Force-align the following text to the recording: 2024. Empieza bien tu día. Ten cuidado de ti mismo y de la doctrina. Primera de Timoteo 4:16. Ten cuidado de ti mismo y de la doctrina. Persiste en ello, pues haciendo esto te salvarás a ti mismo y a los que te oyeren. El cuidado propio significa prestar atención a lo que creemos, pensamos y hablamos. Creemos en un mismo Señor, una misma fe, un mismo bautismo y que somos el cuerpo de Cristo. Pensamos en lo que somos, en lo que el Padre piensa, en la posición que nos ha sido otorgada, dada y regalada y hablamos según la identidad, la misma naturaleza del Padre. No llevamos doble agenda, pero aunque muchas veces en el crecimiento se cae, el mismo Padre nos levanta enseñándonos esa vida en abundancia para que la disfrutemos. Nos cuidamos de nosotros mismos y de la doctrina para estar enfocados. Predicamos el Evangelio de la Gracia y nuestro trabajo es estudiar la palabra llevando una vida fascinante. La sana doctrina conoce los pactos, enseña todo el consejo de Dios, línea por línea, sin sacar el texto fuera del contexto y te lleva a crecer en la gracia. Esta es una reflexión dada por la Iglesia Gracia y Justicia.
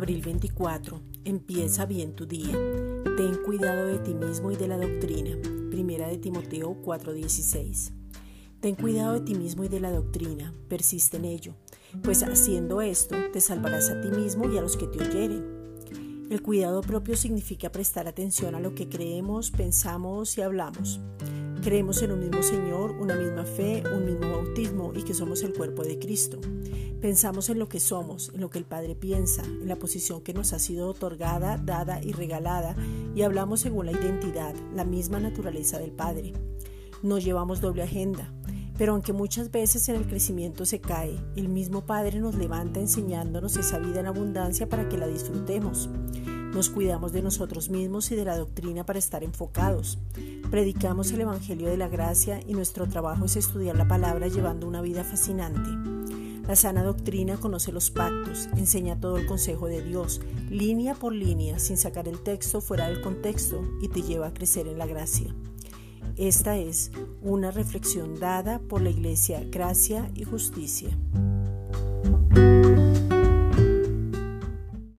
2024. 0.00 1.00
Empieza 1.24 1.86
bien 1.86 2.14
tu 2.14 2.26
día. 2.26 2.52
Ten 3.16 3.36
cuidado 3.44 3.86
de 3.86 3.98
ti 3.98 4.14
mismo 4.14 4.50
y 4.50 4.56
de 4.56 4.68
la 4.68 4.76
doctrina. 4.76 5.36
Primera 5.70 6.08
de 6.08 6.18
Timoteo 6.18 6.76
4:16. 6.82 7.92
Ten 8.60 8.74
cuidado 8.74 9.14
de 9.14 9.20
ti 9.20 9.34
mismo 9.34 9.64
y 9.64 9.68
de 9.68 9.80
la 9.80 9.92
doctrina. 9.92 10.54
Persiste 10.68 11.18
en 11.18 11.26
ello, 11.26 11.54
pues 12.02 12.22
haciendo 12.22 12.80
esto 12.80 13.14
te 13.32 13.40
salvarás 13.40 13.90
a 13.90 14.00
ti 14.00 14.08
mismo 14.08 14.50
y 14.50 14.58
a 14.58 14.62
los 14.62 14.76
que 14.76 14.86
te 14.86 15.06
oyeren. 15.06 15.54
El 16.30 16.42
cuidado 16.42 16.80
propio 16.80 17.16
significa 17.16 17.70
prestar 17.70 18.08
atención 18.08 18.54
a 18.54 18.60
lo 18.60 18.74
que 18.74 18.88
creemos, 18.88 19.50
pensamos 19.50 20.36
y 20.38 20.42
hablamos. 20.42 21.00
Creemos 21.64 22.02
en 22.02 22.12
un 22.12 22.20
mismo 22.20 22.42
Señor, 22.42 22.90
una 22.90 23.14
misma 23.14 23.46
fe, 23.46 23.82
un 23.90 24.04
mismo 24.04 24.28
bautismo 24.28 24.92
y 24.94 25.02
que 25.02 25.14
somos 25.14 25.42
el 25.42 25.54
cuerpo 25.54 25.82
de 25.82 25.98
Cristo. 25.98 26.38
Pensamos 27.00 27.48
en 27.48 27.58
lo 27.58 27.70
que 27.70 27.80
somos, 27.80 28.30
en 28.34 28.42
lo 28.42 28.50
que 28.50 28.58
el 28.58 28.66
Padre 28.66 28.94
piensa, 28.94 29.42
en 29.42 29.66
la 29.66 29.76
posición 29.76 30.20
que 30.20 30.34
nos 30.34 30.52
ha 30.52 30.58
sido 30.58 30.90
otorgada, 30.90 31.56
dada 31.56 32.02
y 32.02 32.12
regalada 32.12 32.76
y 33.14 33.22
hablamos 33.22 33.60
según 33.60 33.86
la 33.86 33.92
identidad, 33.92 34.54
la 34.74 34.84
misma 34.84 35.20
naturaleza 35.20 35.78
del 35.78 35.92
Padre. 35.92 36.34
No 37.02 37.16
llevamos 37.18 37.62
doble 37.62 37.82
agenda, 37.82 38.30
pero 38.76 38.92
aunque 38.92 39.14
muchas 39.14 39.50
veces 39.50 39.88
en 39.88 39.96
el 39.96 40.06
crecimiento 40.06 40.66
se 40.66 40.82
cae, 40.82 41.18
el 41.34 41.48
mismo 41.48 41.86
Padre 41.86 42.20
nos 42.20 42.34
levanta 42.34 42.78
enseñándonos 42.78 43.56
esa 43.56 43.78
vida 43.78 44.00
en 44.00 44.06
abundancia 44.06 44.68
para 44.68 44.86
que 44.90 44.98
la 44.98 45.06
disfrutemos. 45.06 45.88
Nos 46.54 46.70
cuidamos 46.70 47.10
de 47.12 47.20
nosotros 47.20 47.68
mismos 47.68 48.12
y 48.12 48.14
de 48.14 48.24
la 48.24 48.38
doctrina 48.38 48.86
para 48.86 49.00
estar 49.00 49.24
enfocados. 49.24 49.98
Predicamos 50.52 51.10
el 51.10 51.22
Evangelio 51.22 51.68
de 51.68 51.76
la 51.76 51.88
Gracia 51.88 52.40
y 52.46 52.54
nuestro 52.54 52.86
trabajo 52.86 53.24
es 53.24 53.34
estudiar 53.34 53.74
la 53.74 53.88
palabra 53.88 54.28
llevando 54.28 54.68
una 54.68 54.80
vida 54.80 55.02
fascinante. 55.02 55.68
La 56.46 56.54
sana 56.54 56.84
doctrina 56.84 57.38
conoce 57.38 57.72
los 57.72 57.90
pactos, 57.90 58.48
enseña 58.56 59.00
todo 59.00 59.16
el 59.16 59.26
consejo 59.26 59.66
de 59.66 59.82
Dios, 59.82 60.20
línea 60.48 60.94
por 60.94 61.12
línea, 61.12 61.58
sin 61.58 61.76
sacar 61.76 62.06
el 62.06 62.22
texto 62.22 62.60
fuera 62.60 62.88
del 62.88 63.00
contexto 63.00 63.60
y 63.82 63.88
te 63.88 64.02
lleva 64.02 64.28
a 64.28 64.34
crecer 64.34 64.68
en 64.68 64.78
la 64.78 64.86
gracia. 64.86 65.34
Esta 66.16 66.56
es 66.56 66.92
una 67.20 67.50
reflexión 67.50 68.20
dada 68.20 68.60
por 68.60 68.80
la 68.80 68.90
Iglesia 68.90 69.42
Gracia 69.50 70.08
y 70.14 70.22
Justicia. 70.22 70.96